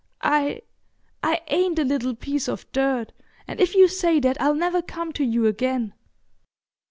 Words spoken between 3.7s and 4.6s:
you say that I'll